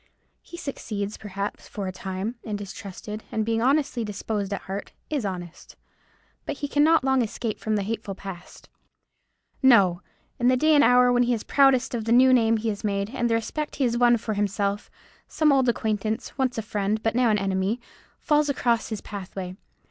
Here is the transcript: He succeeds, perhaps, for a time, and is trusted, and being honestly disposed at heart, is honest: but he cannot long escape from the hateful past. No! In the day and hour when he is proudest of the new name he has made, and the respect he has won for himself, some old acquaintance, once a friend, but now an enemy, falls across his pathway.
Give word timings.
He 0.41 0.57
succeeds, 0.57 1.15
perhaps, 1.15 1.67
for 1.67 1.85
a 1.87 1.91
time, 1.91 2.33
and 2.43 2.59
is 2.59 2.73
trusted, 2.73 3.23
and 3.31 3.45
being 3.45 3.61
honestly 3.61 4.03
disposed 4.03 4.51
at 4.51 4.61
heart, 4.63 4.93
is 5.11 5.25
honest: 5.25 5.75
but 6.47 6.57
he 6.57 6.67
cannot 6.67 7.03
long 7.03 7.21
escape 7.21 7.59
from 7.59 7.75
the 7.75 7.83
hateful 7.83 8.15
past. 8.15 8.67
No! 9.61 10.01
In 10.39 10.47
the 10.47 10.57
day 10.57 10.73
and 10.73 10.83
hour 10.83 11.13
when 11.13 11.21
he 11.21 11.35
is 11.35 11.43
proudest 11.43 11.93
of 11.93 12.05
the 12.05 12.11
new 12.11 12.33
name 12.33 12.57
he 12.57 12.69
has 12.69 12.83
made, 12.83 13.11
and 13.11 13.29
the 13.29 13.35
respect 13.35 13.75
he 13.75 13.83
has 13.83 13.95
won 13.95 14.17
for 14.17 14.33
himself, 14.33 14.89
some 15.27 15.51
old 15.51 15.69
acquaintance, 15.69 16.35
once 16.35 16.57
a 16.57 16.63
friend, 16.63 17.03
but 17.03 17.13
now 17.13 17.29
an 17.29 17.37
enemy, 17.37 17.79
falls 18.17 18.49
across 18.49 18.89
his 18.89 19.01
pathway. 19.01 19.55